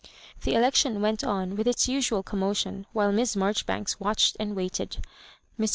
IQI 0.01 0.41
The 0.41 0.53
election 0.55 0.99
went 0.99 1.23
on 1.23 1.55
with 1.55 1.67
all 1.67 1.69
its 1.69 1.87
usual 1.87 2.23
com 2.23 2.39
motion 2.39 2.87
while 2.91 3.11
Miss 3.11 3.35
Marjoribanks 3.35 3.99
watched 3.99 4.35
and 4.39 4.55
waited. 4.55 4.97
Mr. 5.59 5.69